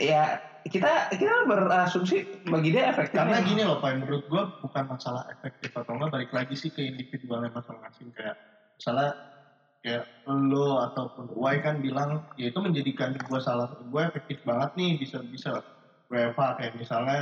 [0.00, 3.16] Ya kita kita berasumsi bagi dia efektif.
[3.16, 3.46] karena nih.
[3.48, 7.48] gini loh pak menurut gua bukan masalah efektif atau enggak balik lagi sih ke individualnya
[7.54, 8.36] masing-masing kayak
[8.76, 9.16] misalnya
[9.80, 14.90] kayak lo ataupun Y kan bilang ya itu menjadikan gua salah gue efektif banget nih
[15.00, 15.56] bisa bisa
[16.12, 17.20] WFH kayak misalnya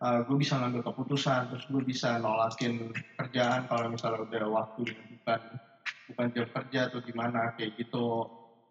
[0.00, 2.80] gue bisa ngambil keputusan terus gue bisa nolakin
[3.20, 5.40] kerjaan kalau misalnya udah waktu bukan
[6.08, 8.24] bukan jam kerja atau gimana kayak gitu.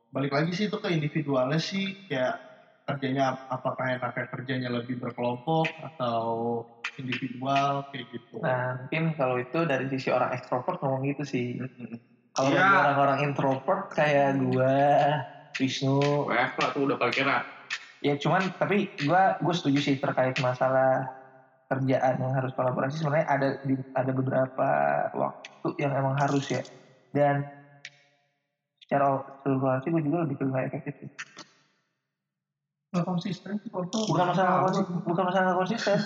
[0.09, 2.41] Balik lagi sih itu ke individualnya sih kayak
[2.89, 6.65] kerjanya apakah enaknya kerjanya lebih berkelompok atau
[6.97, 8.41] individual kayak gitu.
[8.41, 11.53] Nah mungkin kalau itu dari sisi orang ekstrovert ngomong gitu sih.
[12.39, 14.79] Kalau bagi orang-orang introvert kayak gue,
[15.59, 17.43] Wisnu, WFH tuh udah paling kena.
[17.99, 21.03] ya cuman tapi gua gue setuju sih terkait masalah
[21.67, 24.69] kerjaan yang harus kolaborasi sebenarnya ada di, ada beberapa
[25.11, 26.63] waktu yang emang harus ya.
[27.11, 27.43] Dan
[28.87, 29.19] secara
[29.83, 30.95] sih gue juga lebih ke nggak efektif
[32.89, 33.53] nggak konsisten
[34.07, 35.99] bukan masalah nggak konsi- bukan masalah konsisten.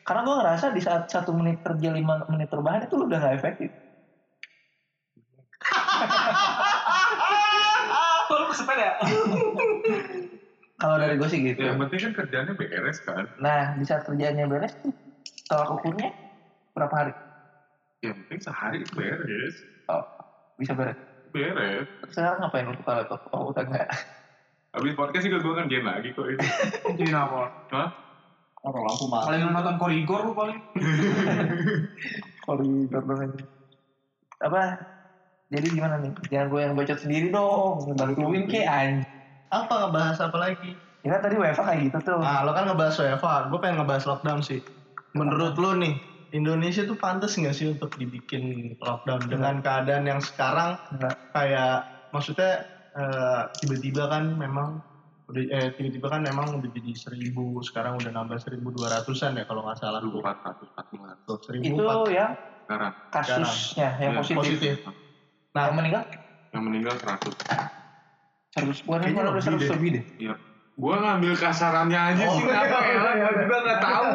[0.00, 3.68] Karena gue ngerasa di saat satu menit kerja lima menit terbahan itu udah nggak efektif
[8.54, 8.90] sepeda.
[10.80, 11.58] Kalau dari gue sih gitu.
[11.62, 13.30] Ya, yang penting kan kerjanya beres kan.
[13.38, 14.90] Nah, di saat kerjaannya beres tuh,
[15.46, 16.10] tolak ukurnya
[16.74, 17.12] berapa hari?
[18.02, 19.56] Yang penting sehari beres.
[19.86, 20.02] Oh,
[20.58, 20.98] bisa beres.
[21.30, 21.86] Beres.
[22.10, 23.20] Sekarang ngapain untuk kalau tuh?
[23.30, 23.88] Oh, udah enggak.
[24.74, 26.46] Habis podcast juga gue ngerjain lagi kok itu.
[26.98, 27.46] Jadi apa?
[27.70, 27.88] Hah?
[28.64, 29.28] Orang lampu mati.
[29.30, 30.58] Paling nonton korigor lu paling.
[32.48, 33.44] Koridor dong ini.
[34.40, 34.93] Apa?
[35.54, 36.12] Jadi gimana nih?
[36.34, 37.74] Jangan gue yang bacot sendiri dong.
[37.94, 39.06] Bantuin ke anjing.
[39.54, 40.82] Apa ngebahas apa lagi?
[41.06, 42.18] Ya kan tadi WFA kayak gitu tuh.
[42.18, 43.46] Ah, lo kan ngebahas WFA.
[43.46, 44.58] Gue pengen ngebahas lockdown sih.
[45.14, 45.94] Menurut lo nih,
[46.34, 51.14] Indonesia tuh pantas nggak sih untuk dibikin lockdown dengan keadaan yang sekarang Enggak.
[51.30, 52.66] kayak maksudnya
[52.98, 54.82] eh, tiba-tiba kan memang
[55.24, 59.48] udah eh tiba-tiba kan memang udah jadi seribu sekarang udah nambah seribu dua ratusan ya
[59.48, 61.96] kalau nggak salah 400, 400 Tuh, seribu Itu empat
[62.66, 62.92] sekarang.
[63.08, 64.36] kasusnya yang Ya, positif.
[64.36, 64.74] positif.
[65.54, 66.02] Nah, yang meninggal
[66.50, 67.34] Yang meninggal 100.
[68.50, 69.72] seratus bukan Kayaknya lebih seratus deh.
[69.74, 70.04] lebih deh.
[70.20, 70.34] Iya.
[70.74, 72.90] Gue ngambil kasarannya aja Oh, sih kenapa iya, ya?
[72.90, 73.26] iya, iya.
[73.28, 74.06] Gue juga nggak tahu.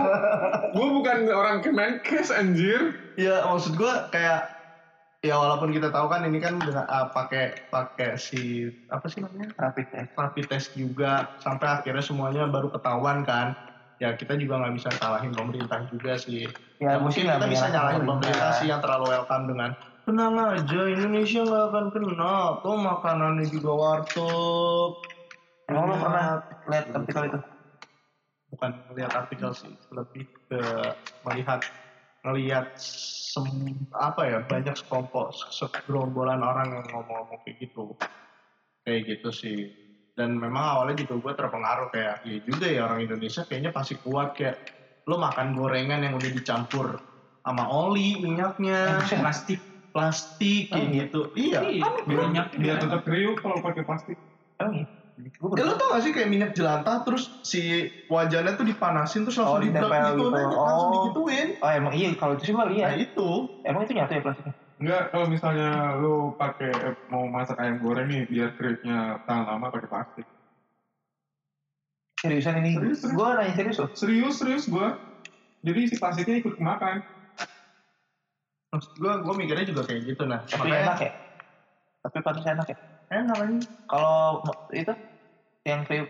[0.70, 2.82] Gue bukan orang Kemenkes anjir.
[3.16, 4.52] Ya maksud gue kayak
[5.20, 9.52] ya walaupun kita tahu kan ini kan dengan ah, pakai pakai si apa sih namanya
[9.58, 10.10] Rapid test.
[10.16, 13.52] rapid test juga sampai akhirnya semuanya baru ketahuan kan
[14.00, 16.48] ya kita juga nggak bisa salahin pemerintah juga sih
[16.80, 18.32] Ya, ya, mungkin kita bisa nyalahin pemerintah.
[18.32, 19.76] pemerintah sih yang terlalu welcome dengan
[20.08, 22.34] tenang aja Indonesia nggak akan kena
[22.64, 24.92] tuh makanannya juga warteg
[25.70, 26.02] Emang lo Enak.
[26.02, 26.28] pernah
[26.66, 27.40] lihat artikel itu?
[28.50, 30.62] bukan melihat artikel sih lebih ke
[31.30, 31.62] melihat
[32.26, 37.94] melihat sem- apa ya banyak sekelompok segerombolan orang yang ngomong-ngomong kayak gitu
[38.84, 39.58] kayak gitu sih
[40.18, 44.34] dan memang awalnya juga gue terpengaruh kayak ya juga ya orang Indonesia kayaknya pasti kuat
[44.36, 44.58] kayak
[45.06, 46.98] lo makan gorengan yang udah dicampur
[47.46, 49.69] sama oli minyaknya Plastik.
[49.90, 51.04] Plastik kayak Oh, iya.
[51.06, 52.46] gitu iya Iya, minyak.
[52.56, 54.18] Biar tetap kriuk kalau pakai plastik.
[54.62, 54.86] Iya?
[55.20, 59.36] Gue Ya lo tau gak sih kayak minyak jelantah terus si wajannya tuh dipanasin terus
[59.36, 60.32] langsung Oh, ditempel gitu, gitu.
[60.32, 60.94] nah, langsung Oh.
[60.96, 61.48] digituin.
[61.60, 62.96] Oh emang iya kalau itu sih gue Nah lihat.
[62.96, 63.28] itu.
[63.68, 64.54] Emang itu nyatu ya plastiknya?
[64.80, 69.68] Enggak, kalau misalnya lu pakai eh, mau masak ayam goreng nih biar kriuknya tahan lama
[69.68, 70.26] pakai plastik.
[72.20, 72.80] Seriusan ini?
[72.80, 73.16] Serius, serius.
[73.16, 73.90] Gue nanya serius loh.
[73.92, 74.88] Serius, serius gue.
[75.68, 77.04] Jadi si plastiknya ikut kemakan.
[78.70, 80.46] Maksud gue, gue mikirnya juga kayak gitu nah.
[80.46, 81.12] Tapi Makanya enak ya?
[82.06, 82.78] Tapi pantas enak ya?
[83.10, 83.54] enak kan.
[83.90, 84.94] Kalau itu
[85.66, 86.10] yang kriuk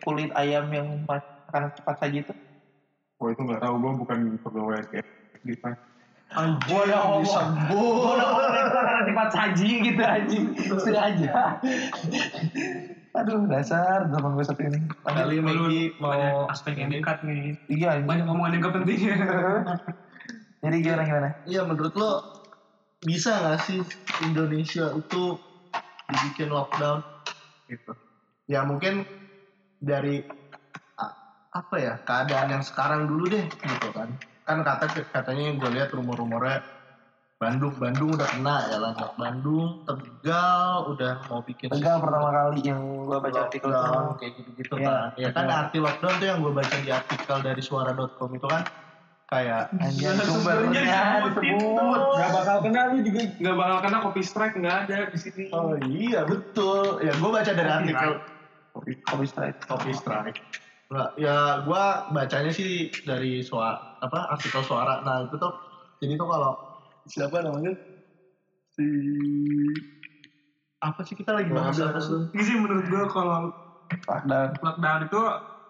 [0.00, 2.32] kulit ayam yang makanan cepat saji itu?
[3.20, 5.06] Wah itu nggak tahu gue bukan pegawai kayak
[5.44, 5.68] gitu.
[6.28, 7.46] Anjir, Gua udah ngomong.
[7.72, 10.44] Gue udah ngomong cepat saji gitu anjing.
[10.80, 11.60] Sengaja.
[13.16, 14.80] Aduh dasar zaman gue satu ini.
[15.04, 17.56] Kali Maggie mau Banyak aspek yang dekat nih.
[17.68, 18.00] Iya.
[18.04, 18.98] Banyak omongan yang gak penting.
[20.58, 21.28] Jadi gimana gimana?
[21.46, 22.12] Iya menurut lo
[22.98, 23.78] bisa gak sih
[24.26, 25.22] Indonesia itu
[26.10, 26.98] dibikin lockdown
[27.70, 27.92] gitu?
[28.50, 29.06] Ya mungkin
[29.78, 30.18] dari
[31.48, 34.18] apa ya keadaan yang sekarang dulu deh gitu kan.
[34.42, 36.64] Kan kata katanya gue lihat rumor-rumornya
[37.38, 42.82] Bandung Bandung udah kena ya lah Bandung Tegal udah mau bikin Tegal pertama kali yang
[42.82, 43.70] gue baca artikel
[44.18, 45.14] kayak gitu-gitu Iya, kan.
[45.14, 48.66] Ya kan arti lockdown tuh yang gue baca di artikel dari suara.com itu kan
[49.28, 50.82] kayak Anjing Sumbernya
[51.28, 52.00] disebut.
[52.16, 55.44] Gak bakal kena lu juga gak bakal kena copy strike nggak ada di sini.
[55.52, 57.00] Oh iya betul.
[57.04, 58.24] Ya gue baca dari artikel
[58.78, 59.56] Kopi straight.
[59.66, 60.38] Copy Strike.
[60.88, 65.02] Nah, ya gue bacanya sih dari suara apa artikel suara.
[65.02, 65.52] Nah itu tuh
[65.98, 66.52] jadi tuh kalau
[67.04, 67.74] siapa namanya
[68.78, 68.86] si
[70.78, 72.30] apa sih kita lagi bahas apa sih?
[72.32, 73.50] Ini sih menurut gue kalau
[74.28, 75.22] Dan lockdown itu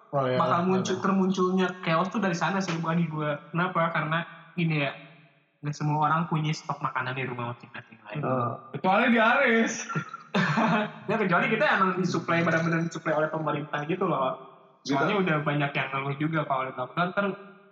[0.09, 0.67] Oh, ya, bakal ya.
[0.67, 3.31] muncul termunculnya chaos tuh dari sana sih bukan di gue.
[3.53, 3.93] Kenapa?
[3.93, 4.25] Karena
[4.57, 4.93] gini ya,
[5.61, 7.99] nggak semua orang punya stok makanan di rumah masing-masing.
[8.01, 8.13] lah.
[8.17, 8.33] itu
[8.79, 9.75] Kecuali di Aris.
[11.09, 14.37] Ya kecuali kita emang disuplai benar-benar disuplai oleh pemerintah gitu loh.
[14.85, 17.27] Soalnya udah banyak yang ngeluh juga kalau di lockdown ntar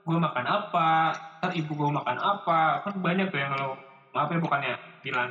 [0.06, 3.76] gue makan apa, ntar ibu gue makan apa, kan banyak tuh yang ngeluh.
[4.16, 4.72] Maaf ya bukannya
[5.04, 5.28] bilang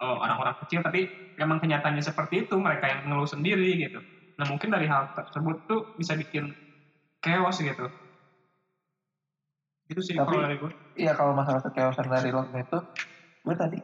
[0.00, 4.00] oh, orang-orang kecil, tapi emang kenyataannya seperti itu mereka yang ngeluh sendiri gitu.
[4.36, 6.52] Nah mungkin dari hal tersebut tuh bisa bikin
[7.24, 7.86] chaos gitu.
[9.88, 10.70] Itu sih Tapi- kalau dari gue.
[10.96, 12.78] Iya kalau masalah kekeosan dari lockdown itu,
[13.44, 13.78] gue tadi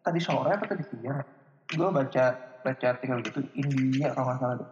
[0.00, 1.20] tadi sore apa tadi siang,
[1.68, 4.70] gue baca baca artikel gitu India kalau nggak salah deh.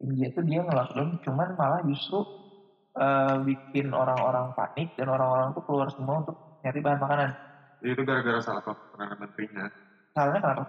[0.00, 2.24] India tuh dia nge-lockdown, cuman malah justru
[2.96, 7.30] eh, bikin orang-orang panik dan orang-orang tuh keluar semua untuk nyari bahan makanan.
[7.84, 9.64] Itu gara-gara salah satu perdana menterinya.
[10.16, 10.64] Salahnya kenapa?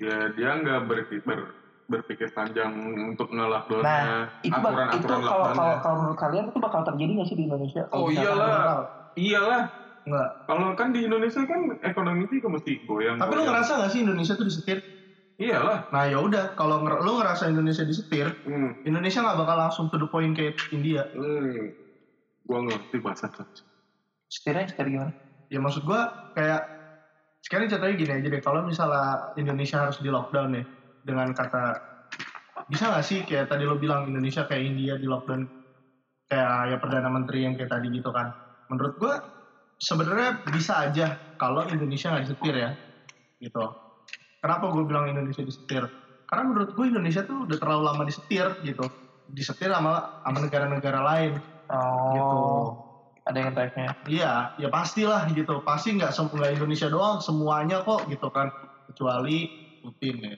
[0.00, 1.38] Ya dia nggak berpikir
[1.86, 2.72] berpikir panjang
[3.12, 7.28] untuk nge-lockdownnya Nah, Itu, bak- itu kalau, kalau, kalau menurut kalian itu bakal terjadi nggak
[7.28, 7.82] sih di Indonesia?
[7.92, 8.86] Oh iyalah.
[9.12, 9.62] Iyalah.
[10.02, 10.28] Enggak.
[10.50, 13.22] Kalau kan di Indonesia kan ekonomi juga mesti goyang.
[13.22, 13.54] Tapi lu goyang.
[13.54, 14.78] ngerasa gak sih Indonesia tuh disetir?
[15.38, 15.78] Iyalah.
[15.94, 18.74] Nah ya udah, kalau nger- lu ngerasa Indonesia disetir, Hmm.
[18.82, 21.06] Indonesia nggak bakal langsung to the point kayak India.
[21.14, 21.70] Hmm.
[22.42, 23.64] Gua ngerti bahasa Indonesia.
[24.26, 25.12] Setirnya setir gimana?
[25.46, 26.66] Ya maksud gua kayak
[27.42, 30.64] sekarang contohnya gini aja deh, kalau misalnya Indonesia harus di lockdown ya
[31.02, 31.76] dengan kata
[32.70, 35.42] bisa nggak sih kayak tadi lo bilang Indonesia kayak India di lockdown
[36.30, 38.30] kayak ya perdana menteri yang kayak tadi gitu kan.
[38.70, 39.14] Menurut gua
[39.76, 42.70] sebenarnya bisa aja kalau Indonesia nggak disetir ya
[43.42, 43.64] gitu.
[44.42, 45.86] Kenapa gue bilang Indonesia disetir?
[46.26, 48.86] Karena menurut gue Indonesia tuh udah terlalu lama disetir gitu.
[49.22, 51.38] Disetir sama sama negara-negara lain
[51.72, 52.38] Oh, gitu.
[53.24, 53.88] ada yang type-nya.
[54.04, 55.62] Iya, ya pastilah gitu.
[55.64, 58.50] Pasti nggak sem- nggak Indonesia doang, semuanya kok gitu kan.
[58.90, 59.46] Kecuali
[59.80, 60.34] Putin ya.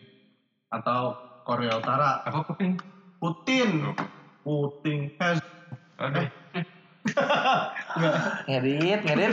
[0.75, 2.19] Atau Korea Utara.
[2.27, 2.75] Apa penting?
[3.21, 3.95] Putin.
[4.43, 5.01] Putin.
[5.23, 5.39] Eh,
[6.03, 6.27] Aduh.
[8.01, 8.15] nggak.
[8.49, 9.33] Ngedit, ngedit.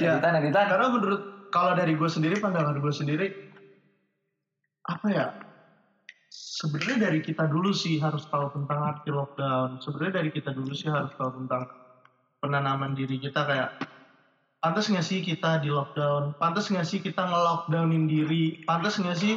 [0.00, 0.16] Ya.
[0.18, 0.66] Editan, editan.
[0.72, 1.20] Karena menurut
[1.52, 3.26] kalau dari gue sendiri, pandangan gue sendiri,
[4.88, 5.26] apa ya?
[6.30, 9.80] Sebenarnya dari kita dulu sih harus tahu tentang arti lockdown.
[9.80, 11.66] Sebenarnya dari kita dulu sih harus tahu tentang
[12.40, 13.70] penanaman diri kita kayak
[14.60, 16.36] pantas nggak sih kita di lockdown?
[16.36, 18.54] Pantas nggak sih kita nge-lockdownin diri?
[18.64, 19.34] Pantas nggak sih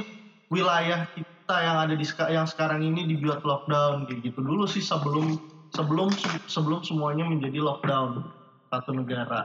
[0.54, 5.34] wilayah kita yang ada di yang sekarang ini dibuat lockdown gitu dulu sih sebelum
[5.74, 6.08] sebelum
[6.46, 8.22] sebelum semuanya menjadi lockdown
[8.70, 9.42] satu negara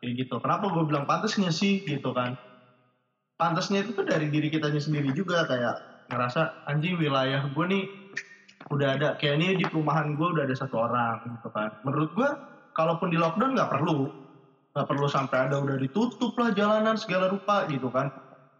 [0.00, 0.36] kayak gitu.
[0.40, 2.36] Kenapa gue bilang pantas nggak sih gitu kan?
[3.40, 5.72] Pantasnya itu tuh dari diri kitanya sendiri juga kayak
[6.12, 7.84] ngerasa anjing wilayah gue nih
[8.68, 11.72] udah ada kayak ini di perumahan gue udah ada satu orang gitu kan.
[11.84, 12.28] Menurut gue
[12.76, 14.04] kalaupun di lockdown nggak perlu
[14.70, 18.06] nggak perlu sampai ada udah ditutup lah jalanan segala rupa gitu kan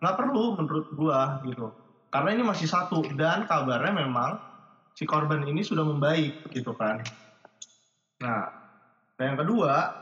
[0.02, 1.70] nggak perlu menurut gua gitu
[2.10, 4.34] karena ini masih satu dan kabarnya memang
[4.94, 6.98] si korban ini sudah membaik gitu kan.
[8.20, 8.50] Nah
[9.14, 9.94] dan yang kedua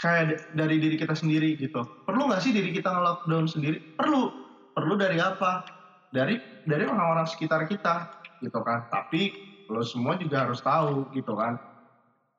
[0.00, 1.84] kayak dari diri kita sendiri gitu.
[2.02, 3.78] Perlu nggak sih diri kita nge-lockdown sendiri?
[3.94, 4.32] Perlu.
[4.72, 5.60] Perlu dari apa?
[6.08, 8.08] Dari dari orang-orang sekitar kita
[8.40, 8.82] gitu kan.
[8.88, 9.30] Tapi
[9.70, 11.54] lo semua juga harus tahu gitu kan.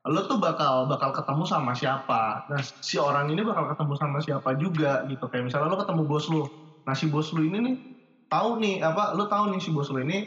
[0.10, 2.41] Lo tuh bakal bakal ketemu sama siapa.
[2.49, 5.30] Nah si orang ini bakal ketemu sama siapa juga gitu.
[5.30, 6.43] Kayak misalnya lo ketemu bos lo.
[6.89, 7.75] Nah si bos lo ini nih
[8.32, 10.24] tahu nih apa lo tahu nih si bos lo ini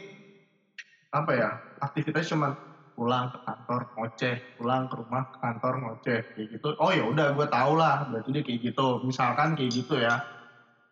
[1.09, 1.49] apa ya
[1.81, 2.51] aktivitasnya cuman
[2.95, 6.67] pulang ke kantor ngoceh pulang ke rumah ke kantor ngoceh kayak gitu.
[6.79, 8.87] Oh ya udah gue tau lah berarti dia kayak gitu.
[9.03, 10.15] Misalkan kayak gitu ya.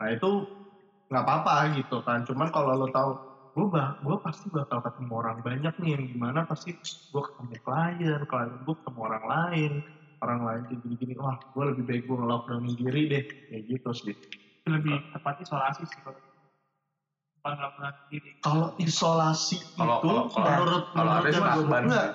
[0.04, 0.44] Nah itu
[1.08, 2.28] nggak apa-apa gitu kan.
[2.28, 3.16] Cuman kalau lo tahu
[3.56, 5.90] gue bah gue pasti bakal ketemu orang banyak nih.
[5.96, 9.72] Yang gimana pasti gue ketemu klien klien gue ketemu orang lain.
[10.24, 13.24] Orang lain kayak gini-gini wah gue lebih baik gue nge-lockdownin diri deh.
[13.48, 14.16] Kayak gitu sih.
[14.68, 16.00] Lebih tepat isolasi sih
[17.44, 18.32] kalau diri
[18.80, 22.08] isolasi Kalau- itu kalau- kalau- menurut kalau menurut yang gue enggak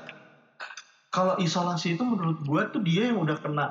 [1.09, 3.67] kalau isolasi itu menurut gue tuh dia yang udah kena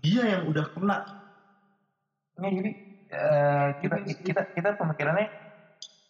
[0.00, 1.04] dia yang udah kena
[2.40, 2.70] Ini jadi
[3.10, 5.28] eh, kita kita kita pemikirannya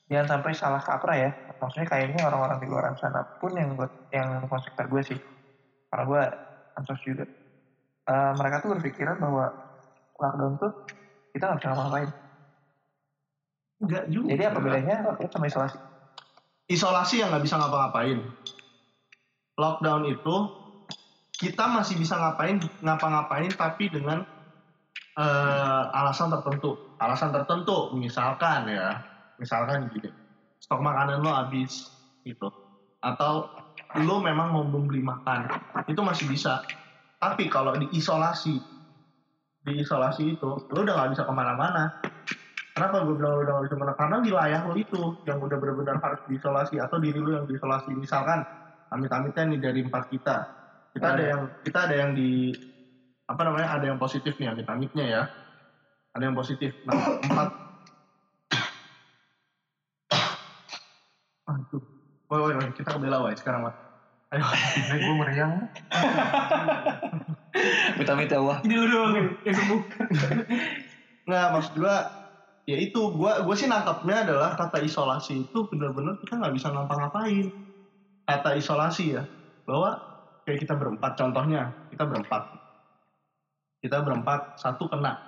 [0.06, 1.30] jangan sampai salah kaprah ya.
[1.58, 5.18] Maksudnya kayaknya orang-orang di luar sana pun yang buat yang konsektor gue sih.
[5.90, 6.22] Karena gue
[6.78, 7.26] ansos juga.
[8.06, 9.50] Eh, mereka tuh berpikiran bahwa
[10.22, 10.70] lockdown tuh
[11.34, 12.10] kita nggak bisa ngapa-ngapain.
[13.80, 15.78] Enggak juga Jadi apa bedanya lockdown sama isolasi?
[16.70, 18.18] isolasi yang nggak bisa ngapa-ngapain.
[19.58, 20.36] Lockdown itu
[21.34, 24.22] kita masih bisa ngapain ngapa-ngapain tapi dengan
[25.18, 26.78] eh, alasan tertentu.
[27.02, 29.02] Alasan tertentu misalkan ya.
[29.40, 30.12] Misalkan gini
[30.60, 31.90] stok makanan lo habis
[32.22, 32.52] gitu.
[33.00, 33.48] Atau
[34.04, 35.48] lo memang mau membeli makan
[35.88, 36.62] itu masih bisa.
[37.18, 38.60] Tapi kalau diisolasi
[39.60, 41.92] diisolasi itu lo udah nggak bisa ke mana-mana
[42.70, 43.94] Kenapa gue bilang lo udah gak bisa ke mana?
[43.98, 47.94] Karena wilayah lo itu yang udah benar-benar harus diisolasi atau diri lo yang diisolasi.
[47.98, 48.46] Misalkan
[48.90, 50.46] amit-amitnya nih dari empat kita,
[50.94, 52.50] kita ada yang kita ada yang di
[53.26, 55.22] apa namanya ada yang positif nih amit-amitnya ya,
[56.14, 56.74] ada yang positif.
[56.86, 57.48] Nah empat,
[61.50, 61.82] aduh,
[62.30, 63.74] woi woi woi kita ke Bella woi sekarang woi.
[64.30, 64.46] Ayo,
[64.94, 65.66] gue meriang.
[67.98, 68.58] Minta-minta Allah.
[68.62, 69.02] ini udah
[69.42, 69.80] yang sembuh
[71.26, 71.96] nggak maksud gue
[72.70, 77.50] ya itu gue gue sih nangkapnya adalah kata isolasi itu benar-benar kita nggak bisa ngapa-ngapain.
[78.22, 79.26] Kata isolasi ya
[79.66, 79.98] bahwa
[80.46, 82.46] kayak kita berempat contohnya kita berempat.
[83.82, 85.18] Kita berempat satu kena.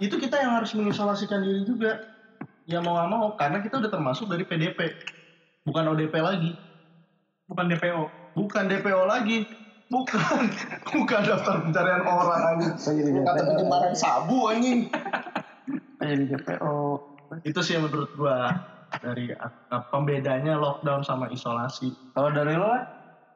[0.00, 2.00] Itu kita yang harus mengisolasikan diri juga.
[2.64, 4.96] Ya mau nggak mau karena kita udah termasuk dari PDP
[5.68, 6.56] bukan ODP lagi.
[7.48, 9.44] Bukan DPO bukan DPO lagi.
[9.88, 10.52] Bukan.
[11.00, 12.76] Bukan daftar pencarian orang anjing.
[13.24, 14.84] Bukan pencemaran sabu anjing
[15.98, 16.74] Jadi DPO.
[17.44, 18.48] itu sih yang menurut gua
[18.88, 22.82] dari uh, pembedanya lockdown sama isolasi Kalau dari lo lah?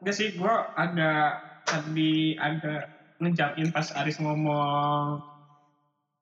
[0.01, 1.29] enggak sih gue agak
[1.63, 2.89] tadi agak
[3.21, 5.23] ngejamin pas Aris ngomong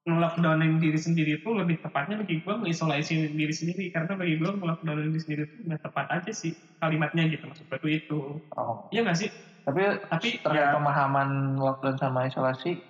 [0.05, 5.13] ngelockdownin diri sendiri itu lebih tepatnya bagi gue mengisolasi diri sendiri karena bagi gue ngelockdownin
[5.13, 8.19] diri sendiri itu nggak tepat aja sih kalimatnya gitu maksud gue itu
[8.53, 8.85] Oh.
[8.91, 9.31] iya nggak sih
[9.65, 12.81] Tapi tapi terkait ya pemahaman lockdown sama isolasi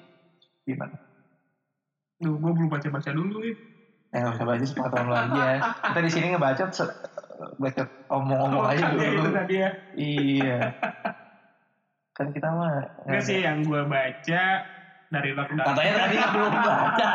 [0.65, 0.95] gimana?
[2.21, 3.57] Duh gue belum baca baca dulu nih
[4.11, 5.47] Ya nggak usah baca sepengetahuan lu aja.
[5.87, 6.99] Kita di sini ngebacot se-
[7.57, 9.31] bacot omong-omong aja Kan ya itu dulu.
[9.33, 10.59] tadi ya Iya.
[12.13, 12.91] Kan kita mah.
[13.01, 14.43] Enggak sih yang gue baca
[15.07, 17.09] dari lockdown Katanya tadi belum baca.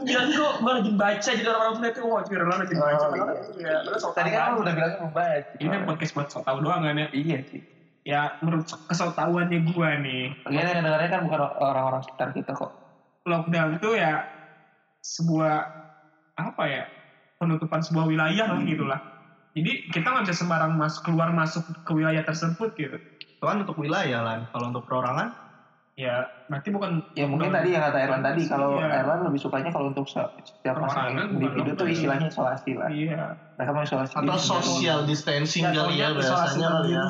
[0.00, 3.32] bilang gue lagi baca jadi orang-orang tuh lihat wah kira lagi baca Oh, iya.
[3.80, 5.54] Iya, sok Tadi kan lu udah bilang belum baca.
[5.56, 7.62] ini podcast buat sok tahu doang kan ya Iya sih.
[8.02, 12.74] ya menurut kesok tahuannya gue nih Lagian yang dengarnya kan bukan orang-orang sekitar kita kok.
[13.26, 14.24] Lockdown itu ya
[15.00, 15.64] sebuah
[16.40, 16.84] apa ya
[17.40, 19.00] penutupan sebuah wilayah lah gitu lah
[19.56, 22.96] jadi kita nggak bisa sembarang mas keluar masuk ke wilayah tersebut gitu
[23.40, 24.36] Itu kan untuk wilayah lah.
[24.52, 25.32] Kalau untuk perorangan,
[25.96, 29.00] ya berarti bukan Ya mungkin tadi yang kata Erlan tadi, kalau Iya.
[29.00, 32.92] Erlan lebih sukanya kalau untuk se- setiap bukan individu tuh istilahnya isolasi lah.
[32.92, 37.02] iya Mereka mau isolasi atau social distancing Ya, kali ya bahasanya kali ya.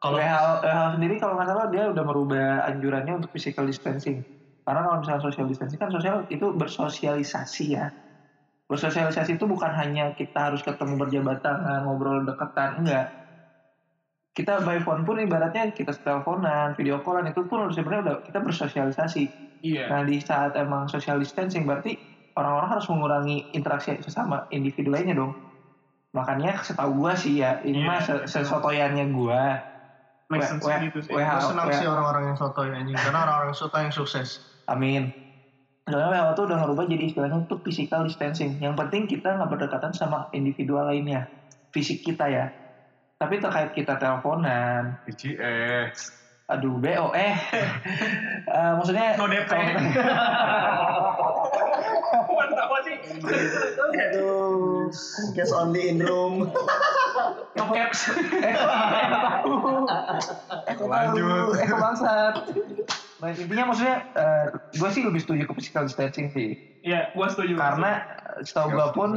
[0.00, 4.24] Kalau WHO, WHO sendiri kalau nggak salah dia udah merubah anjurannya untuk physical distancing.
[4.62, 7.86] Karena kalau misalnya social distancing kan sosial itu bersosialisasi ya.
[8.70, 13.06] Bersosialisasi itu bukan hanya kita harus ketemu berjabat tangan, ngobrol deketan, enggak.
[14.32, 19.24] Kita by phone pun ibaratnya kita teleponan, video callan itu pun sebenarnya udah kita bersosialisasi.
[19.60, 21.92] iya Nah di saat emang social distancing berarti
[22.40, 25.36] orang-orang harus mengurangi interaksi sesama individu lainnya dong.
[26.16, 27.88] Makanya setahu gua sih ya, ini Iya.
[27.88, 29.60] mah se- sesotoyannya gua.
[30.32, 33.76] make sense gitu sih gue senang sih orang-orang yang soto ya anjing karena orang-orang soto
[33.76, 34.40] yang sukses.
[34.72, 35.12] Amin.
[35.84, 38.56] Soalnya WHO tuh udah ngerubah jadi istilahnya itu physical distancing.
[38.56, 41.28] Yang penting kita nggak berdekatan sama individual lainnya.
[41.68, 42.44] Fisik kita ya.
[43.18, 46.10] Tapi terkait kita teleponan, BCS.
[46.42, 47.32] aduh BO eh.
[48.52, 49.48] Eh, maksudnya no DP
[52.36, 52.96] mantap apa sih
[54.12, 54.90] Aduh,
[55.32, 56.44] cash only in room.
[57.56, 58.10] no caps
[58.42, 58.52] eh
[60.76, 61.24] kok Lanjut.
[61.24, 61.56] tahu?
[61.56, 62.34] Eh kok bangsat.
[63.22, 63.96] Nah, intinya maksudnya
[64.74, 66.58] gue sih lebih setuju ke physical distancing sih.
[66.82, 69.10] ya gua setuju Karena eh, setahu gue pun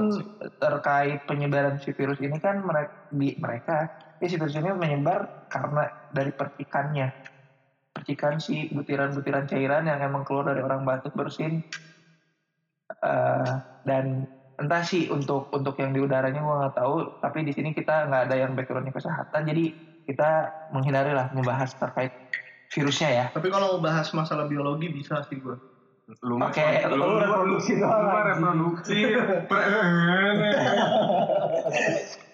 [0.62, 3.90] terkait penyebaran si virus ini kan mereka, di, mereka
[4.22, 7.10] ya si virus ini menyebar karena dari percikannya.
[7.90, 11.66] Percikan si butiran-butiran cairan yang emang keluar dari orang batuk bersin.
[13.02, 14.30] Eh, dan
[14.62, 18.24] entah sih untuk untuk yang di udaranya gue nggak tahu tapi di sini kita nggak
[18.30, 19.76] ada yang backgroundnya kesehatan jadi
[20.08, 22.16] kita menghindari lah membahas terkait
[22.74, 25.56] virusnya ya Tapi kalau mau bahas masalah biologi bisa sih gue.
[26.22, 28.38] Lu Oke, lu, lu reproduksi lu doang, anjing.
[28.38, 29.00] reproduksi.